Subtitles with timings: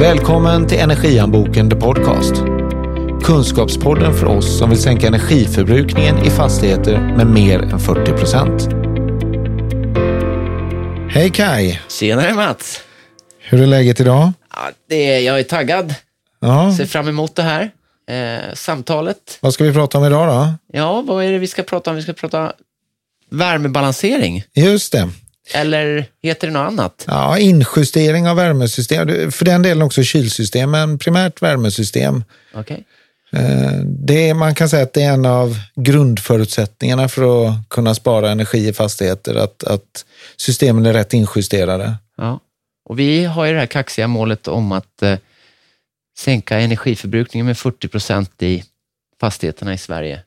[0.00, 2.34] Välkommen till Energianboken The Podcast.
[3.24, 8.62] Kunskapspodden för oss som vill sänka energiförbrukningen i fastigheter med mer än 40 procent.
[11.14, 11.80] Hej Kai!
[11.88, 12.80] Tjenare Mats!
[13.38, 14.32] Hur är läget idag?
[14.54, 15.94] Ja, det är, jag är taggad,
[16.40, 17.70] Ja, ser fram emot det här
[18.10, 19.38] eh, samtalet.
[19.40, 20.52] vad ska vi prata om idag då?
[20.78, 21.96] Ja, vad är det vi ska prata om?
[21.96, 22.52] Vi ska prata
[23.30, 25.08] värmebalansering, Just det.
[25.54, 27.04] Eller heter det något annat?
[27.06, 29.30] Ja, injustering av värmesystem.
[29.30, 32.24] För den delen också kylsystem, men primärt värmesystem.
[32.54, 32.84] Okej.
[33.32, 37.94] Eh, Det är, man kan säga att det är en av grundförutsättningarna för att kunna
[37.94, 40.04] spara energi i fastigheter, att, att
[40.36, 41.94] systemen är rätt injusterade.
[42.16, 42.40] Ja.
[42.84, 45.18] Och vi har ju det här kaxiga målet om att eh,
[46.18, 48.64] sänka energiförbrukningen med 40 procent i
[49.20, 50.22] fastigheterna i Sverige.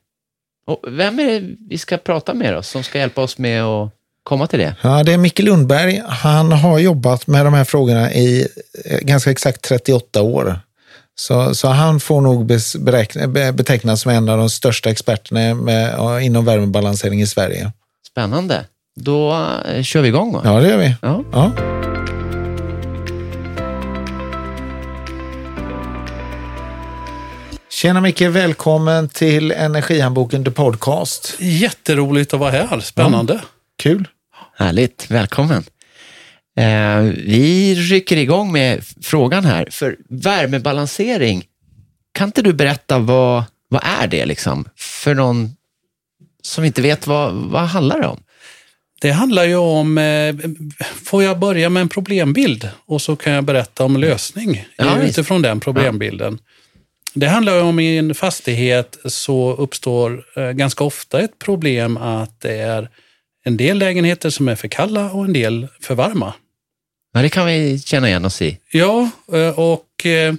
[0.66, 3.92] Och vem är det vi ska prata med då, som ska hjälpa oss med att
[4.22, 4.76] komma till det?
[4.82, 6.02] Ja, det är Micke Lundberg.
[6.06, 8.48] Han har jobbat med de här frågorna i
[8.84, 10.60] eh, ganska exakt 38 år.
[11.14, 12.46] Så, så han får nog
[13.54, 17.72] betecknas som en av de största experterna med, ja, inom värmebalansering i Sverige.
[18.10, 18.64] Spännande.
[18.96, 20.32] Då eh, kör vi igång.
[20.32, 20.40] Va?
[20.44, 20.94] Ja, det gör vi.
[21.02, 21.24] Ja.
[21.32, 21.52] Ja.
[27.70, 31.36] Tjena Micke, välkommen till Energihandboken The Podcast.
[31.38, 32.80] Jätteroligt att vara här.
[32.80, 33.40] Spännande.
[33.82, 34.08] Kul.
[34.56, 35.64] Härligt, välkommen.
[36.56, 39.68] Eh, vi rycker igång med frågan här.
[39.70, 41.44] För värmebalansering,
[42.14, 44.68] kan inte du berätta vad, vad är det liksom?
[44.76, 45.50] För någon
[46.42, 48.22] som inte vet vad, vad handlar det om?
[49.00, 50.34] Det handlar ju om, eh,
[51.04, 55.18] får jag börja med en problembild och så kan jag berätta om lösning Ja, visst.
[55.18, 56.38] utifrån den problembilden.
[57.14, 62.40] Det handlar ju om i en fastighet så uppstår eh, ganska ofta ett problem att
[62.40, 62.88] det är
[63.44, 66.34] en del lägenheter som är för kalla och en del för varma.
[67.14, 68.58] Ja, det kan vi känna igen oss i.
[68.72, 70.34] Ja, eh, och eh,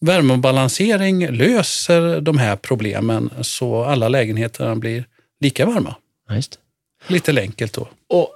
[0.00, 5.04] värmebalansering löser de här problemen så alla lägenheterna blir
[5.40, 5.94] lika varma.
[6.28, 6.58] Ja, just.
[7.06, 7.88] Lite enkelt då.
[8.08, 8.30] Och,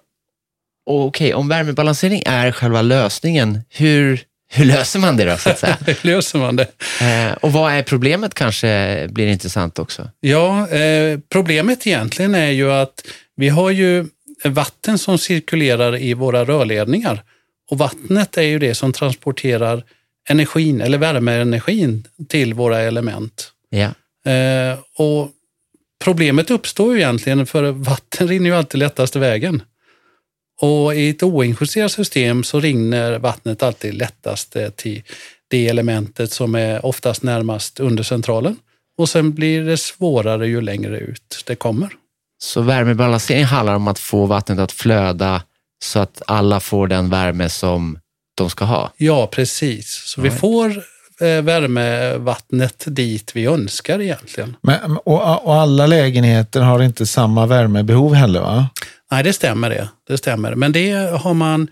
[0.87, 5.59] och okej, om värmebalansering är själva lösningen, hur, hur löser man det då, så att
[5.59, 5.79] säga?
[6.03, 6.67] Löser man det?
[7.01, 10.11] eh, och vad är problemet kanske blir intressant också.
[10.21, 13.07] Ja, eh, problemet egentligen är ju att
[13.37, 14.07] vi har ju
[14.45, 17.23] vatten som cirkulerar i våra rörledningar.
[17.71, 19.85] Och vattnet är ju det som transporterar
[20.29, 23.53] energin, eller värmeenergin, till våra element.
[23.69, 23.91] Ja,
[24.25, 25.31] Eh, och
[26.05, 29.63] problemet uppstår ju egentligen för vatten rinner ju alltid lättaste vägen.
[30.61, 35.03] Och i ett oinjusterat system så rinner vattnet alltid lättast till
[35.49, 38.57] det elementet som är oftast närmast undercentralen.
[38.97, 41.89] Och sen blir det svårare ju längre ut det kommer.
[42.43, 45.43] Så värmebalansering handlar om att få vattnet att flöda
[45.85, 47.99] så att alla får den värme som
[48.35, 48.93] de ska ha.
[48.97, 50.03] Ja, precis.
[50.07, 50.35] Så vi Ja.
[50.35, 50.69] får
[51.21, 54.57] eh, värmevattnet dit vi önskar egentligen.
[54.63, 58.69] Men, och, och alla lägenheter har inte samma värmebehov heller va?
[59.11, 59.89] Nej, det stämmer det.
[60.09, 60.55] det stämmer.
[60.55, 61.69] Men det har man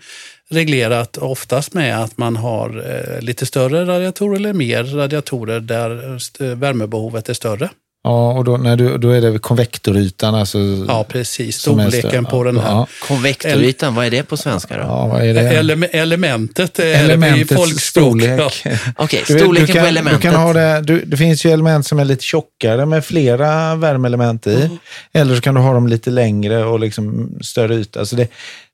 [0.49, 2.69] reglerat oftast med att man har
[3.15, 7.69] eh, lite större radiatorer eller mer radiatorer där st- värmebehovet är större.
[8.03, 10.59] Ja, och då, när du, då är det konvektorytan, alltså...
[10.87, 11.57] Ja, precis.
[11.59, 12.69] Storleken på den här.
[12.71, 14.81] Ja, Konvektorytan, vad är det på svenska då?
[14.83, 15.41] ja vad är det?
[15.61, 18.05] Ele- elementet är det i Elementets folkspråk.
[18.21, 18.61] storlek.
[18.65, 18.71] Ja.
[18.97, 20.21] Okej, Du- storleken du kan, på elementet.
[20.21, 23.75] Du kan ha det, du, det finns ju element som är lite tjockare med flera
[23.75, 24.55] värmeelement i.
[24.55, 24.77] Mm.
[25.13, 28.05] Eller så kan du ha dem lite längre och liksom större yta.
[28.05, 28.27] Så det,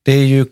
[0.06, 0.46] det är ju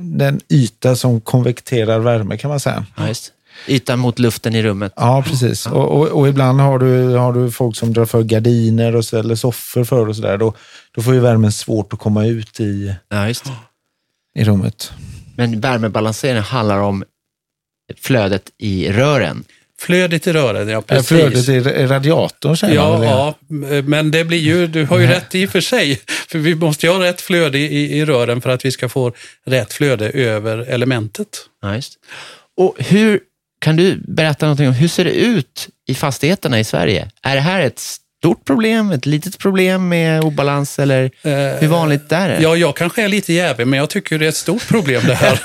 [0.00, 2.84] den yta som konvekterar värme kan man säga.
[2.96, 3.32] Ja, just.
[3.68, 4.92] Ytan mot luften i rummet.
[4.96, 5.66] Ja, precis.
[5.66, 9.34] Och, och, och ibland har du, har du folk som drar för gardiner och ställer
[9.34, 10.38] soffor för och sådär.
[10.38, 10.54] Då,
[10.94, 13.44] då får ju värmen svårt att komma ut i, Ja, just.
[14.38, 14.92] i rummet.
[15.36, 17.04] Men värmebalansering handlar om
[18.00, 19.44] flödet i rören.
[19.80, 21.08] Flödet i rören, ja Ja, precis.
[21.08, 23.08] Flödet i radiatorn säger man väl?
[23.10, 26.00] Ja, ja, men det blir ju, du har ju rätt i och för sig.
[26.28, 29.12] För vi måste ju ha rätt flöde i, i rören för att vi ska få
[29.46, 31.28] rätt flöde över elementet.
[31.62, 31.98] Ja, just.
[32.56, 33.20] Och hur,
[33.62, 37.10] kan du berätta någonting om hur ser det ut i fastigheterna i Sverige?
[37.22, 41.10] Är det här ett stort problem, ett litet problem med obalans eller
[41.60, 42.42] hur vanligt är det?
[42.42, 45.14] Ja, jag kanske är lite jävig, men jag tycker det är ett stort problem det
[45.14, 45.40] här.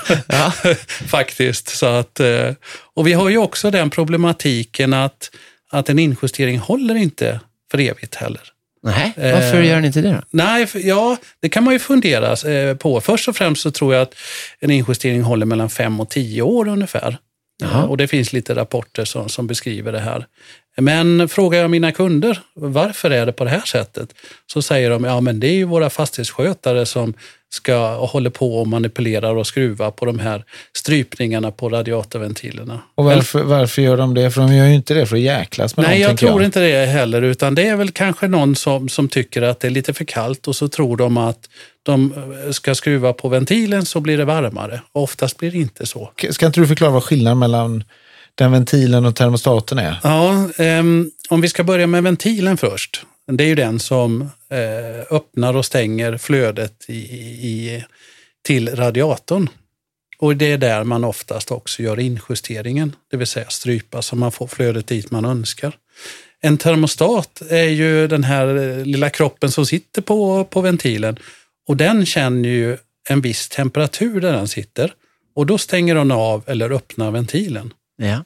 [1.07, 1.67] Faktiskt.
[1.67, 2.51] Så att, eh,
[2.95, 5.29] och vi har ju också den problematiken att,
[5.71, 7.39] att en injustering håller inte
[7.71, 8.41] för evigt heller.
[8.83, 10.21] Nej, varför Eh, gör ni inte det då?
[10.29, 13.01] Nej, ja, det kan man ju fundera eh, på.
[13.01, 14.15] Först och främst så tror jag att
[14.59, 17.17] en injustering håller mellan fem och tio år ungefär.
[17.63, 17.83] Aha.
[17.83, 20.27] Eh, och det finns lite rapporter som, som beskriver det här.
[20.81, 24.13] Men frågar jag mina kunder varför är det på det här sättet
[24.53, 27.13] så säger de ja men det är ju våra fastighetsskötare som
[27.49, 30.43] ska och håller på och manipulerar och skruvar på de här
[30.73, 32.79] strypningarna på radiatorventilerna.
[32.95, 34.31] Och varför, varför gör de det?
[34.31, 36.59] För de gör ju inte det för att jäklas med Nej, någon, jag tror inte
[36.59, 39.93] det heller, utan det är väl kanske någon som, som tycker att det är lite
[39.93, 41.49] för kallt och så tror de att
[41.83, 42.13] de
[42.51, 44.81] ska skruva på ventilen så blir det varmare.
[44.91, 46.11] Oftast blir det inte så.
[46.29, 47.83] Ska inte du förklara vad skillnaden mellan
[48.37, 49.99] den ventilen och termostaten är?
[50.03, 53.05] Ja, um, om vi ska börja med ventilen först.
[53.31, 57.83] Det är ju den som uh, öppnar och stänger flödet i, i,
[58.45, 59.49] till radiatorn.
[60.19, 64.31] Och det är där man oftast också gör injusteringen, det vill säga strypa så man
[64.31, 65.75] får flödet dit man önskar.
[66.41, 71.17] En termostat är ju den här eh, lilla kroppen som sitter på, på ventilen
[71.67, 72.77] och den känner ju
[73.09, 74.93] en viss temperatur där den sitter
[75.35, 77.73] och då stänger den av eller öppnar ventilen.
[77.97, 78.23] Ja.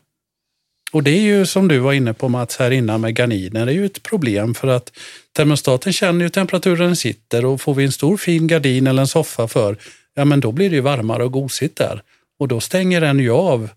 [0.92, 3.72] Och det är ju som du var inne på Mats här innan med gardiner, det
[3.72, 4.92] är ju ett problem för att
[5.32, 9.08] termostaten känner ju temperaturen den sitter och får vi en stor fin gardin eller en
[9.08, 9.78] soffa för,
[10.14, 12.02] ja men då blir det ju varmare och gosigt där.
[12.40, 13.70] Och då stänger den ju av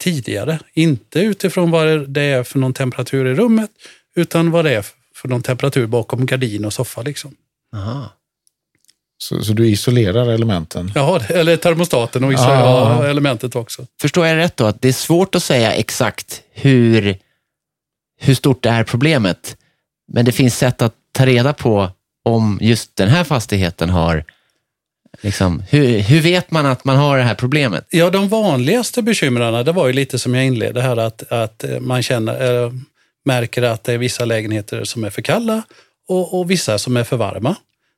[0.00, 3.70] tidigare, inte utifrån vad det är för någon temperatur i rummet,
[4.14, 7.02] utan vad det är för någon temperatur bakom gardin och soffa.
[7.02, 7.36] Liksom.
[7.76, 8.12] Aha.
[9.22, 10.92] Så, så du isolerar elementen?
[10.94, 12.38] Ja, eller termostaten och Ja.
[12.38, 13.08] ja.
[13.08, 13.86] elementet också.
[14.00, 17.16] Förstår jag rätt då att det är svårt att säga exakt hur,
[18.20, 19.56] hur stort det är problemet,
[20.12, 21.90] men det finns sätt att ta reda på
[22.24, 24.24] om just den här fastigheten har,
[25.20, 27.86] liksom, hur, hur vet man att man har det här problemet?
[27.90, 32.02] Ja, de vanligaste bekymren, det var ju lite som jag inledde här, att, att man
[32.02, 32.72] känner, äh,
[33.24, 35.62] märker att det är vissa lägenheter som är för kalla
[36.08, 37.56] och, och vissa som är för varma.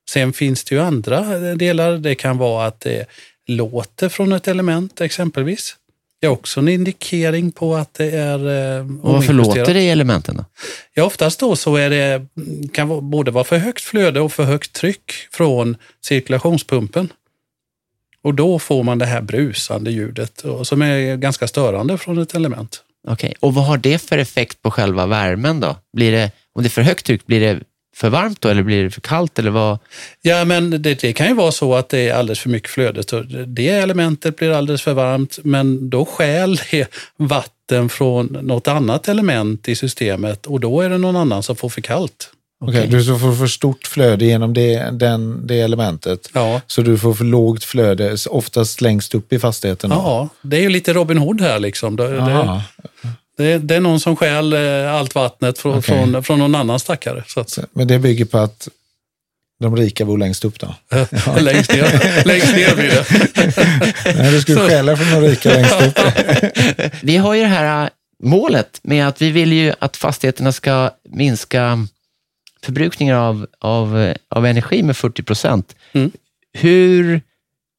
[0.09, 1.21] Sen finns det ju andra
[1.55, 1.97] delar.
[1.97, 3.05] Det kan vara att det
[3.47, 5.75] låter från ett element exempelvis.
[6.21, 9.89] Det är också en indikering på att det är eh, Och varför låter det i
[9.89, 10.45] elementen då?
[10.93, 12.25] Ja, oftast då så är det,
[12.73, 17.09] kan både vara för högt flöde och för högt tryck från cirkulationspumpen.
[18.23, 22.83] Och då får man det här brusande ljudet som är ganska störande från ett element.
[23.07, 25.75] Okej, och vad har det för effekt på själva värmen då?
[25.93, 27.59] Blir det, om det är för högt tryck, blir det
[27.95, 29.39] för varmt då eller blir det för kallt?
[29.39, 29.79] Eller vad?
[30.21, 33.03] Ja, men det, det kan ju vara så att det är alldeles för mycket flöde.
[33.03, 36.87] Så Det elementet blir alldeles för varmt, men då stjäl det
[37.17, 41.69] vatten från något annat element i systemet och då är det någon annan som får
[41.69, 42.29] för kallt.
[42.65, 46.29] Okej, du så får för stort flöde genom det, den, det elementet.
[46.33, 46.61] Ja.
[46.67, 49.89] Så du får för lågt flöde, oftast längst upp i fastigheten.
[49.89, 49.95] då.
[49.95, 51.95] Ja, det är ju lite Robin Hood här liksom.
[51.95, 52.61] Det, det,
[53.37, 55.83] Det, det är någon som stjäl eh, allt vattnet från, Okej.
[55.83, 57.23] från, från någon annan stackare.
[57.27, 58.69] Så att, Men det bygger på att
[59.59, 60.75] de rika bor längst upp då?
[61.39, 63.05] längst, ner, längst ner blir det.
[64.17, 65.99] Nej, du skulle stjäla från de rika längst upp.
[67.01, 67.89] Vi har ju det här äh,
[68.23, 71.87] målet med att vi vill ju att fastigheterna ska minska
[72.63, 75.75] förbrukningen av, av, äh, av energi med 40 procent.
[75.91, 76.11] Mm.
[76.53, 77.21] Hur,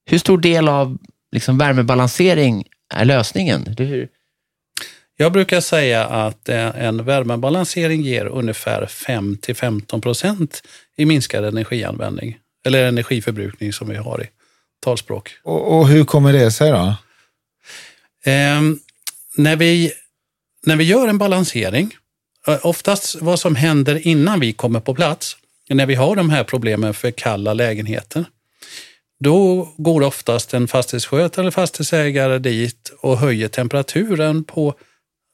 [0.06, 0.98] hur stor del av
[1.32, 2.64] liksom, värmebalansering
[2.94, 3.74] är lösningen?
[3.78, 4.08] Hur,
[5.16, 10.62] Jag brukar säga att eh, en värmebalansering ger ungefär 5-15 procent
[10.96, 12.38] i minskad energianvändning.
[12.66, 14.28] Eller energiförbrukning som vi har i
[14.84, 15.30] talspråk.
[15.42, 16.94] Och, och hur kommer det sig då?
[18.24, 18.78] Ehm,
[19.36, 19.92] när, vi,
[20.66, 21.94] när vi gör en balansering,
[22.46, 25.36] eh, oftast vad som händer innan vi kommer på plats,
[25.70, 28.24] när vi har de här problemen för kalla lägenheter,
[29.20, 34.74] då går oftast en fastighetsskötare eller fastighetsägare dit och höjer temperaturen på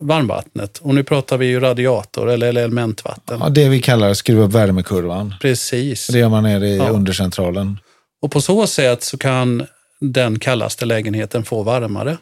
[0.00, 0.78] varmvattnet.
[0.78, 3.38] Och nu pratar vi ju radiator eller elementvatten.
[3.42, 5.34] Ja, det vi kallar skruva upp värmekurvan.
[5.40, 6.06] Precis.
[6.06, 6.88] Det gör man nere i Ja.
[6.88, 7.78] undercentralen.
[8.22, 9.66] Och på så sätt så kan
[10.00, 12.16] den kallaste lägenheten få varmare.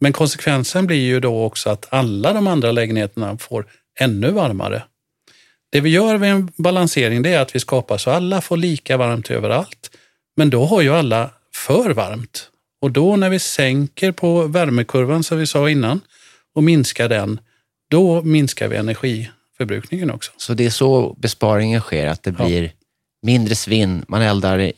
[0.00, 3.66] Men konsekvensen blir ju då också att alla de andra lägenheterna får
[4.00, 4.82] ännu varmare.
[5.72, 8.96] Det vi gör vid en balansering det är att vi skapar så alla får lika
[8.96, 9.90] varmt överallt.
[10.36, 12.48] Men då har ju alla för varmt.
[12.82, 16.00] Och då när vi sänker på värmekurvan som vi sa innan
[16.56, 17.40] och minskar den,
[17.90, 20.32] då minskar vi energiförbrukningen också.
[20.36, 22.44] så det är så besparingen sker, att det Ja.
[22.46, 22.70] blir
[23.22, 24.72] mindre svinn, man eldar, i-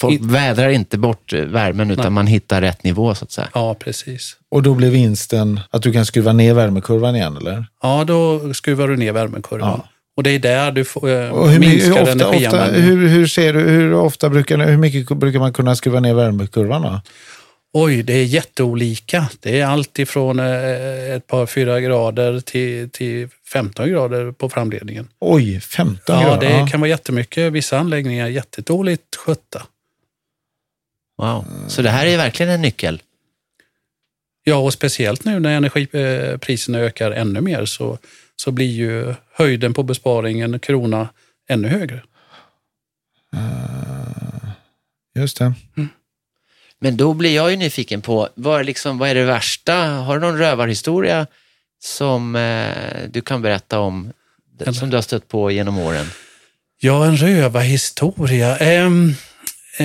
[0.00, 2.10] folk In- vädrar inte bort eh, värmen utan Nej.
[2.10, 3.48] man hittar rätt nivå så att säga.
[3.54, 4.36] Ja, precis.
[4.50, 7.66] Och då blir vinsten att du kan skruva ner värmekurvan igen, eller?
[7.82, 9.68] Ja, då skruvar du ner värmekurvan.
[9.82, 9.88] Ja.
[10.16, 12.88] Och det är där du får eh, hur, my- hur, minskar ofta, ofta, energianvändningen.
[12.98, 16.82] hur, hur, ser du, hur, ofta brukar, hur mycket brukar man kunna skruva ner värmekurvan?
[16.82, 17.00] Då?
[17.74, 19.28] Oj, det är jätteolika.
[19.40, 25.08] Det är allt ifrån eh, ett par, fyra grader till, till 15 grader på framledningen.
[25.18, 26.62] Oj, 15 Ja, grader.
[26.64, 27.52] det kan vara jättemycket.
[27.52, 29.62] Vissa anläggningar är jättedåligt skötta.
[31.18, 31.44] Wow.
[31.68, 33.02] Så det här är verkligen en nyckel.
[34.44, 37.98] Ja, och speciellt nu när energipriserna ökar ännu mer så,
[38.36, 41.08] så blir ju höjden på besparingen krona
[41.48, 42.02] ännu högre.
[43.36, 44.50] Uh,
[45.14, 45.54] just det.
[45.76, 45.88] Mm.
[46.82, 49.74] Men då blir jag ju nyfiken på, vad, liksom, vad är det värsta?
[49.74, 51.26] Har du någon rövarhistoria
[51.82, 54.12] som eh, du kan berätta om,
[54.60, 54.72] Eller?
[54.72, 56.06] som du har stött på genom åren?
[56.80, 58.56] Ja, en rövarhistoria.
[58.56, 58.86] Eh,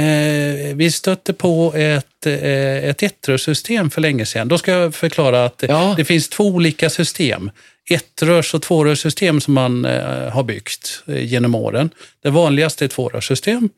[0.01, 4.48] eh, vi stötte på ett, eh, ett ettrörssystem för länge sedan.
[4.48, 5.94] Då ska jag förklara att ja.
[5.98, 7.51] det finns två olika system.
[7.89, 11.89] Ettrörs och tvårörssystem som man eh, har byggt eh, genom åren.
[12.24, 13.70] Det vanligaste är tvårörssystem.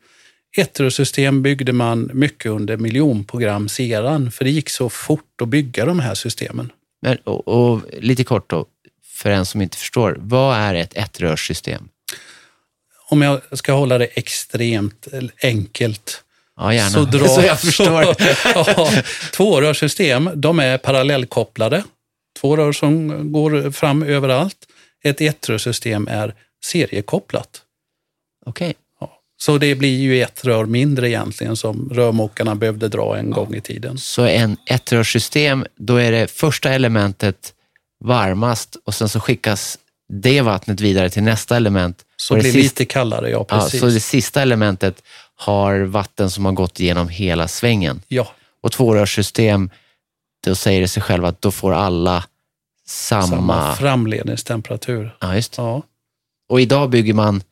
[0.56, 6.14] Ettrörssystem byggde man mycket under miljonprogramseran, för det gick så fort att bygga de här
[6.14, 6.72] systemen.
[7.02, 8.66] Men, och, och lite kort då,
[9.04, 11.88] för en som inte förstår, vad är ett ettrörssystem?
[13.08, 15.08] Om jag ska hålla det extremt
[15.42, 16.24] enkelt.
[16.56, 16.90] Ja, gärna.
[16.90, 18.02] Så, dra, så jag förstår.
[18.02, 19.02] Så, ja,
[19.32, 21.84] tvårörssystem, de är parallellkopplade.
[22.40, 24.56] Två rör som går fram överallt.
[25.04, 27.62] Ett ettrörssystem är seriekopplat.
[28.46, 28.70] Okej.
[28.70, 28.79] Okay.
[29.42, 33.34] Så det blir ju ett rör mindre egentligen som rörmokarna behövde dra en ja.
[33.34, 33.98] gång i tiden.
[33.98, 37.54] Så en ettrörssystem, då är det första elementet
[38.04, 39.78] varmast och sen så skickas
[40.08, 42.04] det vattnet vidare till nästa element.
[42.16, 43.74] Så det blir sista, lite kallare, ja precis.
[43.74, 45.02] Ja, så det sista elementet
[45.36, 48.02] har vatten som har gått igenom hela svängen.
[48.08, 48.32] Ja.
[48.62, 49.70] Och tvårörssystem,
[50.44, 52.24] då säger det sig själv att då får alla
[52.86, 53.26] samma...
[53.26, 55.16] Samma framledningstemperatur.
[55.20, 55.82] Ja, just ja.
[56.48, 57.42] Och idag bygger man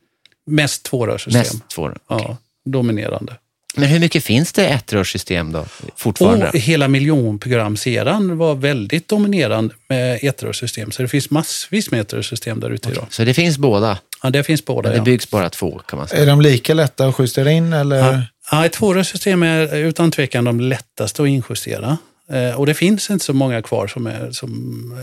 [0.49, 1.41] Mest tvårörssystem.
[1.41, 2.27] Mest tvårör, okay.
[2.29, 3.37] ja, dominerande.
[3.77, 5.65] Men hur mycket finns det ettrörssystem då
[5.97, 6.49] fortfarande?
[6.49, 10.91] Och hela miljonprogramseran var väldigt dominerande med ettrörssystem.
[10.91, 13.07] Så det finns massvis med ettrörssystem där ute idag.
[13.11, 13.99] Så det finns båda?
[14.23, 14.89] Ja, det finns båda.
[14.89, 15.05] Men det ja.
[15.05, 16.23] byggs bara två kan man säga.
[16.23, 17.73] Är de lika lätta att justera in?
[17.73, 17.97] Eller?
[17.97, 21.99] Ja, ja ett tvårörssystem är utan tvekan de lättaste att injustera.
[22.33, 24.51] Eh, och det finns inte så många kvar som, är, som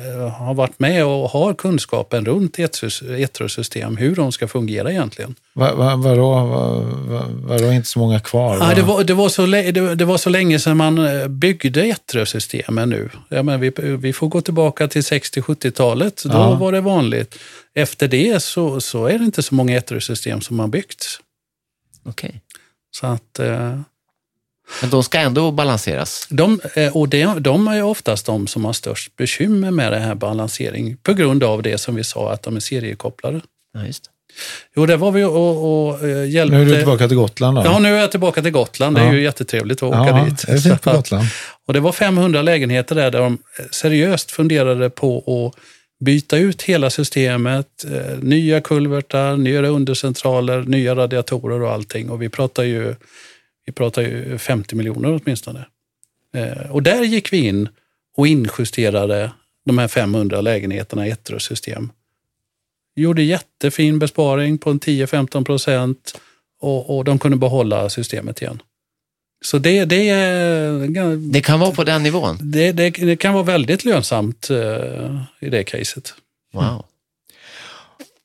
[0.06, 2.60] eh, har varit med och har kunskapen runt
[3.18, 5.36] etrosystem, hur de ska fungera egentligen.
[5.54, 8.58] Va, va, vadå, va, vadå inte så många kvar?
[8.58, 11.88] Ja, det, var, det, var så, det, det, var så länge sedan man eh, byggde
[11.88, 13.10] etrosystemen nu.
[13.30, 16.56] Ja, men vi, vi får gå tillbaka till 60-70-talet, då ja.
[16.56, 17.36] var det vanligt.
[17.74, 21.20] Efter det så, så är det inte så många etrosystem som har byggts.
[22.06, 22.30] Okej.
[22.30, 22.40] Okay.
[22.92, 23.40] Så att...
[24.82, 26.28] Men de ska ändå balanseras?
[26.30, 30.16] De, eh, och det, de är oftast de som har störst bekymmer med det här
[30.16, 33.42] balansering på grund av det som vi sa, att de är seriekopplade.
[33.74, 34.10] Ja, just det.
[34.76, 36.58] Jo, där var vi och, och eh, hjälpte...
[36.58, 37.64] Nu är du tillbaka till Gotland då?
[37.66, 38.96] Ja, nu är jag tillbaka till Gotland.
[38.96, 39.14] Det är ja.
[39.14, 40.48] ju jättetrevligt att åka ja, dit.
[40.48, 41.26] Det är fint på Gotland.
[41.68, 43.38] Och det var 500 lägenheter där, där de
[43.72, 45.62] seriöst funderade på att
[46.06, 52.10] byta ut hela systemet, eh, nya kulvertar, nya undercentraler, nya radiatorer och allting.
[52.10, 52.96] Och vi pratar ju
[53.66, 55.66] vi pratar ju 50 miljoner åtminstone.
[56.34, 57.70] Eh, och där gick vi in
[58.18, 59.32] och injusterade
[59.66, 61.30] de här 500 lägenheterna i ett.
[62.96, 66.22] Gjorde jättefin besparing på en 10-15 procent
[66.60, 68.62] och, och de kunde behålla systemet igen.
[69.46, 70.14] Så det, det,
[71.18, 72.38] det kan vara på den nivån?
[72.42, 76.14] Det, det, det kan vara väldigt lönsamt uh, i det caset.
[76.54, 76.86] Wow.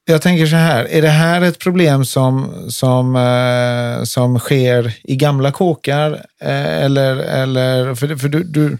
[0.04, 5.16] Jag tänker så här, är det här ett problem som, som, eh, som sker i
[5.16, 6.12] gamla kåkar?
[6.40, 8.78] Eh, eller, eller, för för du, du,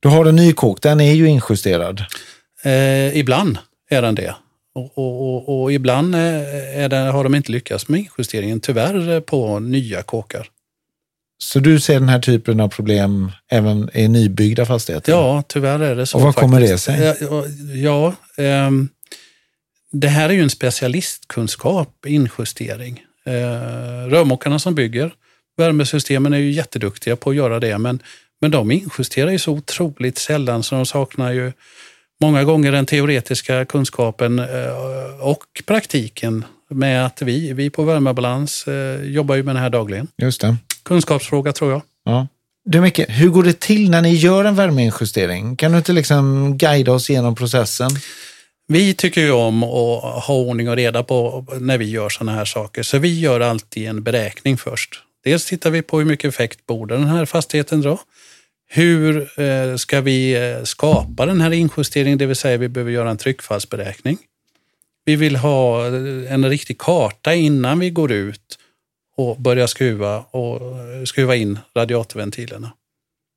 [0.00, 2.04] du har en ny kåk, den är ju injusterad.
[2.62, 3.58] Eh, ibland
[3.90, 4.34] är den det.
[4.74, 9.58] Och, och, och, och ibland är det, har de inte lyckats med injusteringen, tyvärr, på
[9.58, 10.48] nya kåkar.
[11.38, 15.12] Så du ser den här typen av problem även i nybyggda fastigheter?
[15.12, 16.18] Ja, tyvärr är det så.
[16.18, 17.16] Och vad kommer det sig?
[17.20, 18.14] Ja, ja
[18.66, 18.88] um,
[19.94, 23.02] det här är ju en specialistkunskap, injustering.
[23.26, 23.32] Eh,
[24.08, 25.12] rörmokarna som bygger
[25.56, 28.02] värmesystemen är ju jätteduktiga på att göra det, men,
[28.40, 31.52] men de injusterar ju så otroligt sällan så de saknar ju
[32.20, 39.04] många gånger den teoretiska kunskapen eh, och praktiken med att vi, vi på Värmebalans eh,
[39.04, 40.08] jobbar ju med det här dagligen.
[40.16, 40.56] Just det.
[40.82, 41.82] Kunskapsfråga tror jag.
[42.04, 42.28] Ja.
[42.64, 45.56] Du Micke, hur går det till när ni gör en värmeinjustering?
[45.56, 47.90] Kan du inte liksom guida oss genom processen?
[48.66, 52.44] Vi tycker ju om att ha ordning och reda på när vi gör sådana här
[52.44, 55.02] saker, så vi gör alltid en beräkning först.
[55.24, 57.98] Dels tittar vi på hur mycket effekt borde den här fastigheten dra?
[58.68, 63.10] Hur eh, ska vi eh, skapa den här injusteringen, det vill säga vi behöver göra
[63.10, 64.18] en tryckfallsberäkning.
[65.04, 68.58] Vi vill ha eh, en riktig karta innan vi går ut
[69.16, 70.60] och börjar skruva och
[71.08, 72.72] skruva in radiatorventilerna.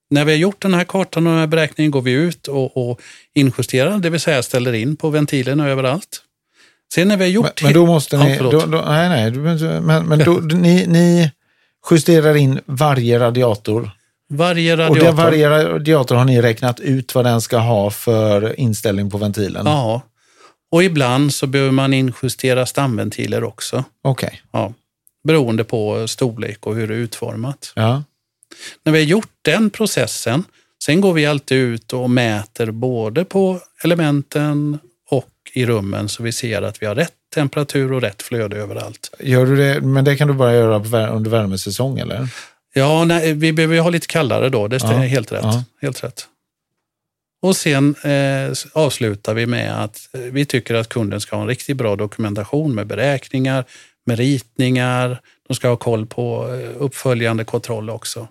[0.09, 2.89] När vi har gjort den här kartan och den här beräkningen går vi ut och,
[2.89, 3.01] och
[3.33, 6.23] injusterar, det vill säga ställer in på ventilerna överallt.
[6.93, 7.61] Sen när vi har gjort...
[7.61, 8.35] Men, men då måste ni...
[8.35, 11.31] Ja, då, då, nej, nej, men, men då, ni, ni
[11.91, 13.91] justerar in varje radiator?
[14.29, 15.09] Varje radiator.
[15.09, 19.65] Och varje radiator har ni räknat ut vad den ska ha för inställning på ventilen?
[19.65, 20.01] Ja.
[20.71, 23.83] Och ibland så behöver man injustera stamventiler också.
[24.01, 24.41] Okej.
[24.51, 24.73] Ja,
[25.23, 27.73] beroende på storlek och hur det är utformat.
[27.75, 28.03] Ja.
[28.83, 30.43] När vi har gjort den processen,
[30.83, 36.31] sen går vi alltid ut och mäter både på elementen och i rummen så vi
[36.31, 39.11] ser att vi har rätt temperatur och rätt flöde överallt.
[39.19, 42.27] Gör du det, men det kan du bara göra under värmesäsong eller?
[42.73, 45.43] Ja, nej, vi behöver ha lite kallare då, det är Ja, helt rätt.
[45.43, 45.63] ja.
[45.81, 46.27] Helt rätt.
[47.41, 51.47] Och sen eh, avslutar vi med att eh, vi tycker att kunden ska ha en
[51.49, 53.65] riktigt bra dokumentation med beräkningar,
[54.05, 58.27] med ritningar, de ska ha koll på eh, uppföljande kontroll också.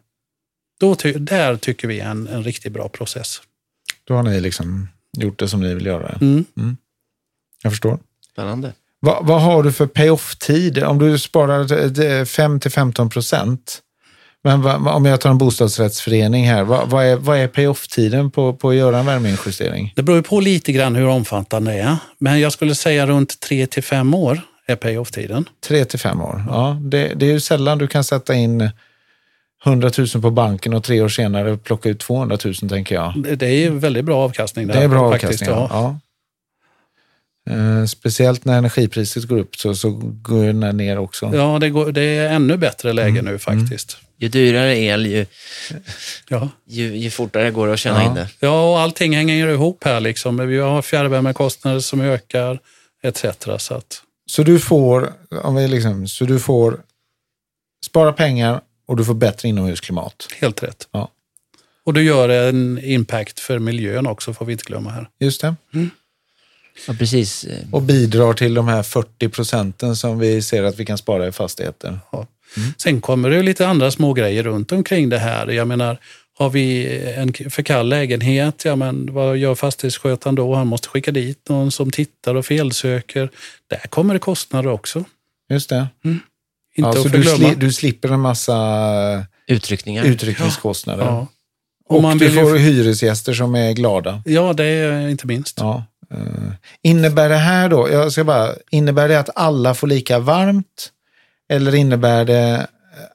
[0.80, 3.40] Då ty där tycker vi är en, en riktigt bra process.
[4.04, 6.18] Då har ni liksom gjort det som ni vill göra.
[6.20, 6.76] Mm.
[7.62, 7.98] Jag förstår.
[8.32, 8.72] Spännande.
[9.00, 10.84] Vad, vad har du för pay-off-tid?
[10.84, 13.82] Om du sparar 5 till 15 procent,
[14.44, 18.52] men vad, om jag tar en bostadsrättsförening här, vad, vad är, vad är pay-off-tiden på,
[18.52, 19.92] på att göra en värmeinjustering?
[19.96, 23.66] Det beror på lite grann hur omfattande det är, men jag skulle säga runt 3
[23.66, 25.48] till 5 år är pay-off-tiden.
[25.66, 26.44] 3 till 5 år.
[26.48, 28.70] Ja, det, det är ju sällan du kan sätta in
[29.66, 33.12] 100 000 på banken och tre år senare plocka ut 200 000 tänker jag.
[33.16, 34.66] Det det är ju väldigt bra avkastning.
[34.66, 35.68] Det är bra faktiskt, avkastning.
[35.70, 35.98] Ja.
[37.50, 37.54] Ja.
[37.54, 39.90] Eh, speciellt när energipriset går upp så, så
[40.22, 41.30] går den ner också.
[41.34, 43.98] Ja, det, går, det är ännu bättre läge nu faktiskt.
[44.18, 45.26] Ju dyrare el, ju,
[46.28, 46.48] Ja.
[46.66, 48.08] ju, ju fortare går det att tjäna Ja.
[48.08, 48.28] in det.
[48.40, 50.00] ja, och allting hänger ihop här.
[50.00, 50.48] Liksom.
[50.48, 52.58] Vi har fjärrvärmekostnader som ökar
[53.02, 53.24] etc.
[53.58, 56.80] Så att, Så du får, om vi liksom, så du får
[57.86, 60.28] spara pengar och du får bättre inomhusklimat.
[60.40, 60.88] helt rätt.
[60.92, 61.08] Ja.
[61.84, 65.08] Och du gör en impact för miljön också, får vi inte glömma här.
[65.18, 65.54] Just det.
[66.86, 67.46] Ja, precis.
[67.72, 71.32] Och bidrar till de här 40 procenten som vi ser att vi kan spara i
[71.32, 71.98] fastigheter.
[72.12, 72.26] Ja.
[72.76, 75.46] Sen kommer det lite andra små grejer runt omkring det här.
[75.46, 75.98] Jag menar,
[76.34, 80.54] har vi en för kall lägenhet, ja men vad gör fastighetsskötaren då?
[80.54, 83.30] Han måste skicka dit någon som tittar och felsöker.
[83.66, 85.04] Där kommer det kostnader också.
[85.48, 85.86] Just det.
[86.76, 88.56] Inte Ja, så att du, sli, du slipper en massa
[89.46, 90.04] Utryckningar.
[90.04, 91.04] utryckningskostnader.
[91.04, 91.26] ja.
[91.88, 94.22] Och Och man du vill ju- får hyresgäster som är glada.
[94.24, 95.58] ja, det är inte minst.
[95.60, 95.84] Ja.
[96.14, 96.18] eh,
[96.82, 100.90] innebär det här då, jag ska bara, innebär det att alla får lika varmt?
[101.48, 102.66] Eller innebär det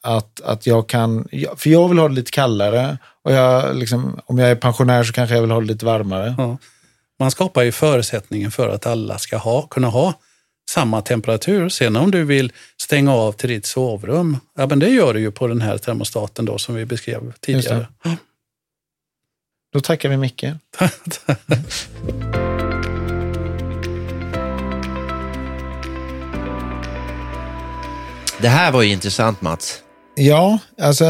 [0.02, 4.38] att, att jag kan, för jag vill ha det lite kallare och jag, liksom, om
[4.38, 6.36] jag är pensionär så kanske jag vill ha det lite varmare.
[6.38, 6.58] Ja.
[7.20, 10.14] Man skapar ju förutsättningen för att alla ska ha, kunna ha
[10.72, 11.70] samma temperatur.
[11.70, 15.32] Sen om du vill stänga av till ditt sovrum, ja men det gör du ju
[15.32, 17.88] på den här termostaten då som vi beskrev tidigare.
[19.74, 20.46] Då tackar vi Micke.
[28.42, 29.84] Det här var ju intressant Mats.
[30.16, 31.06] Ja, alltså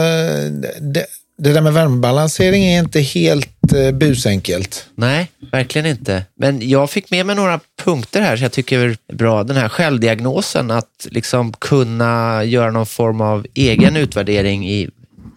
[0.81, 1.05] det,
[1.43, 4.87] det där med värmebalansering är inte helt eh, busenkelt.
[4.95, 6.25] Nej, verkligen inte.
[6.35, 9.43] Men jag fick med mig några punkter här som jag tycker är bra.
[9.43, 14.89] Den här självdiagnosen, att liksom kunna göra någon form av egen utvärdering i,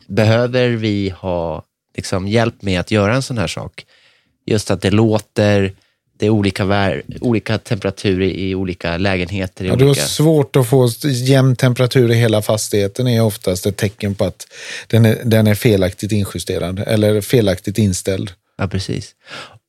[0.06, 1.62] behöver vi ha
[1.96, 3.84] liksom hjälp med att göra en sån här sak?
[4.46, 5.72] Just att det låter,
[6.18, 9.64] det är olika, vär, olika temperaturer i olika lägenheter.
[9.64, 10.06] I Ja, du har olika...
[10.06, 14.46] svårt att få jämn temperatur i hela fastigheten är oftast ett tecken på att
[14.86, 18.30] den är, den är felaktigt injusterad eller felaktigt inställd.
[18.58, 19.14] Ja, precis.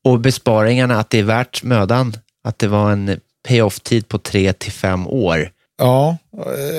[0.04, 2.18] Och besparingarna, att det är värt mödan.
[2.44, 5.52] Att det var en pay-off-tid på tre till fem år.
[5.78, 6.18] Ja,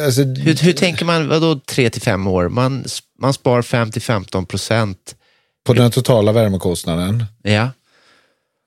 [0.04, 2.48] alltså, Hur, hur tänker man, vadå tre till fem år?
[2.48, 2.84] Man,
[3.18, 5.14] man spar 5 till 15 procent.
[5.66, 7.24] på den totala värmekostnaden.
[7.42, 7.70] Ja,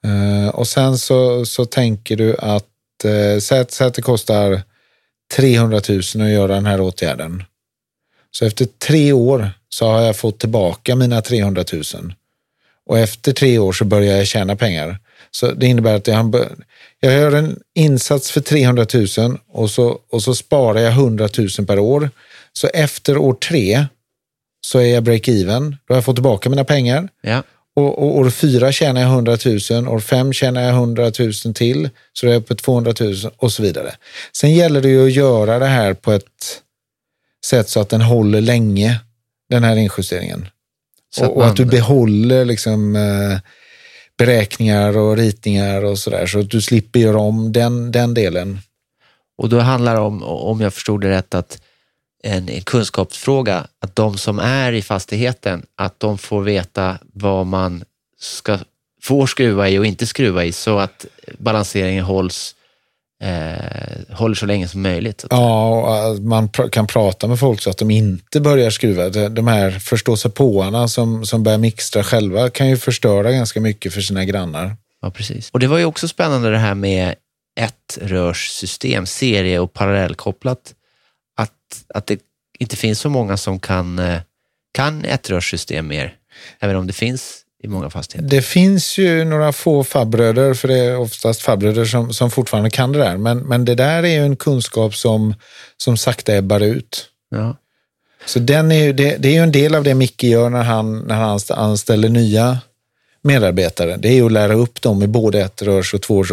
[0.05, 2.65] Eh, och sen så, så tänker du att,
[3.03, 4.61] eh, säg, att, säg att det kostar
[5.35, 7.43] 300 000 att göra den här åtgärden.
[8.31, 11.83] Så efter tre år så har jag fått tillbaka mina 300 000.
[12.85, 14.97] Och efter tre år så börjar jag tjäna pengar.
[15.31, 16.45] Så det innebär att jag,
[16.99, 18.85] jag gör en insats för 300
[19.17, 22.09] 000 och så, och så sparar jag 100 000 per år.
[22.53, 23.85] Så efter år tre
[24.61, 25.69] så är jag break-even.
[25.69, 27.09] Då har jag fått tillbaka mina pengar.
[27.21, 27.43] ja.
[27.75, 29.37] Och, och år fyra tjänar jag 100
[29.71, 33.15] 000, år fem tjänar jag 100 000 till, så då är jag på 200 000
[33.37, 33.95] och så vidare.
[34.33, 36.61] Sen gäller det ju att göra det här på ett
[37.45, 38.99] sätt så att den håller länge,
[39.49, 40.47] den här injusteringen.
[41.21, 43.39] Och, och att du behåller liksom, eh,
[44.17, 48.59] beräkningar och ritningar och sådär, så att du slipper göra om den, den delen.
[49.37, 51.61] Och då handlar det om, om jag förstod det rätt, att
[52.23, 57.83] en, en kunskapsfråga, att de som är i fastigheten, att de får veta vad man
[58.19, 58.57] ska,
[59.03, 61.05] får skruva i och inte skruva i, så att
[61.37, 62.55] balanseringen hålls,
[63.23, 65.25] eh, håller så länge som möjligt.
[65.29, 69.09] Ja, och att man pr- kan prata med folk så att de inte börjar skruva.
[69.09, 74.01] De- De här förståsigpåarna som, som börjar mixtra själva kan ju förstöra ganska mycket för
[74.01, 74.75] sina grannar.
[75.01, 75.49] Ja, precis.
[75.51, 77.15] Och det var ju också spännande det här med
[77.59, 80.73] ett rörssystem, serie och parallellkopplat,
[81.93, 82.19] att, det
[82.59, 84.19] inte finns så många som kan, eh,
[84.73, 86.15] kan ett rörssystem mer,
[86.59, 88.29] även om det finns i många fastigheter.
[88.29, 92.91] Det finns ju några få farbröder, för det är oftast farbröder som, som fortfarande kan
[92.91, 93.17] det där.
[93.17, 95.33] Men, men det där är ju en kunskap som,
[95.77, 97.05] som sakta ebbar ut.
[97.31, 97.55] Ja.
[98.25, 100.63] Så den är ju, det, det är ju en del av det Micke gör när
[100.63, 102.57] han, när han anställer nya
[103.21, 103.97] medarbetare.
[103.97, 106.23] Det är ju att lära upp dem i både ett rörs och två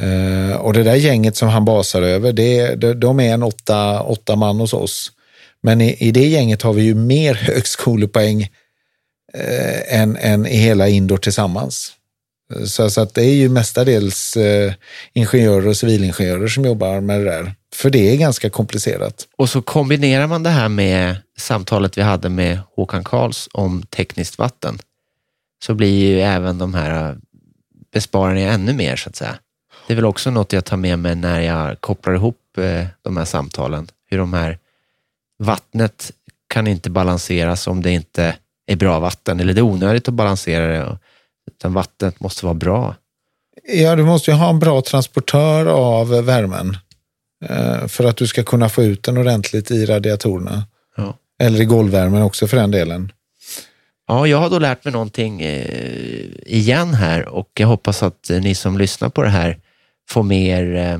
[0.00, 4.36] Eh, och det där gänget som han basar över, det, de är en åtta, åtta
[4.36, 5.12] man hos oss.
[5.62, 8.42] Men i, i det gänget har vi ju mer högskolepoäng
[9.34, 11.92] eh, än, än i hela Indor tillsammans.
[12.66, 14.72] Så, så att det är ju mestadels eh,
[15.12, 17.54] ingenjörer och civilingenjörer som jobbar med det där.
[17.74, 19.26] För det är ganska komplicerat.
[19.36, 24.38] Och så kombinerar man det här med samtalet vi hade med Håkan Karls om tekniskt
[24.38, 24.78] vatten.
[25.64, 27.16] Så blir ju även de här eh,
[27.92, 29.38] besparingarna ännu mer så att säga.
[29.86, 33.16] Det är väl också något jag tar med mig när jag kopplar ihop eh, de
[33.16, 33.88] här samtalen.
[34.10, 34.58] Hur de här
[35.38, 36.12] vattnet
[36.48, 40.66] kan inte balanseras om det inte är bra vatten eller det är onödigt att balansera
[40.66, 40.98] det.
[41.50, 42.94] Utan vattnet måste vara bra.
[43.68, 46.76] Ja, du måste ju ha en bra transportör av värmen
[47.44, 50.64] eh, för att du ska kunna få ut den ordentligt i radiatorerna.
[50.96, 51.18] Ja.
[51.38, 53.12] Eller i golvvärmen också för den delen.
[54.08, 58.54] Ja, jag har då lärt mig någonting eh, igen här och jag hoppas att ni
[58.54, 59.58] som lyssnar på det här
[60.08, 60.98] få mer eh,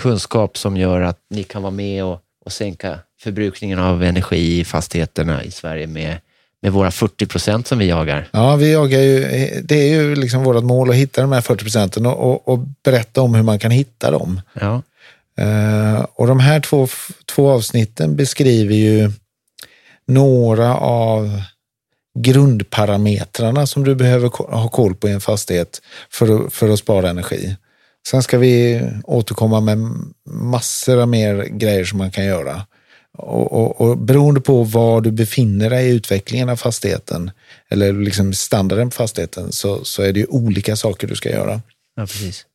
[0.00, 4.64] kunskap som gör att ni kan vara med och, och sänka förbrukningen av energi i
[4.64, 6.16] fastigheterna i Sverige med,
[6.62, 8.28] med våra 40 procent som vi jagar.
[8.32, 9.20] Ja, vi jagar ju,
[9.64, 12.58] det är ju liksom vårt mål att hitta de här 40 procenten och, och, och,
[12.84, 14.40] berätta om hur man kan hitta dem.
[14.60, 14.82] Ja.
[15.40, 16.88] Uh, och de här två,
[17.26, 19.10] två avsnitten beskriver ju
[20.06, 21.42] några av
[22.18, 27.56] grundparametrarna som du behöver ha koll på i en fastighet för för att spara energi.
[28.06, 29.78] Sen ska vi återkomma med
[30.30, 32.66] massor av mer grejer som man kan göra.
[33.18, 37.30] Och, och, och beroende på var du befinner dig i utvecklingen av fastigheten
[37.68, 41.60] eller liksom standarden på fastigheten så, så är det ju olika saker du ska göra.
[41.96, 42.46] Ja, precis.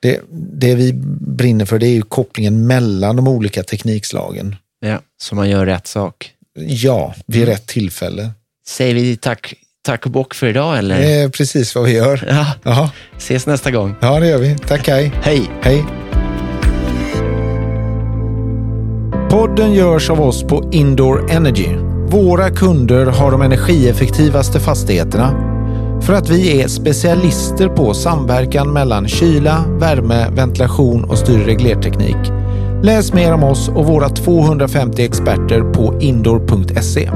[0.00, 4.56] Det, det vi brinner för det är ju kopplingen mellan de olika teknikslagen.
[4.80, 6.32] Ja, så man gör rätt sak.
[6.58, 7.54] Ja, vid mm.
[7.54, 8.30] rätt tillfälle.
[8.66, 10.98] Säger vi tack tack och bock för idag eller?
[11.00, 12.24] Det är precis vad vi gör.
[12.28, 12.70] Ja.
[12.70, 12.90] Aha.
[13.16, 13.94] Ses nästa gång.
[14.00, 14.56] Ja, det gör vi.
[14.58, 15.12] Tack, hej.
[15.22, 15.50] Hej.
[15.62, 15.84] Hej.
[19.30, 21.68] Podden görs av oss på Indoor Energy.
[22.08, 25.50] Våra kunder har de energieffektivaste fastigheterna
[26.02, 32.16] för att vi är specialister på samverkan mellan kyla, värme, ventilation och styrreglerteknik.
[32.82, 37.10] Läs mer om oss och våra 250 experter på indoor.se.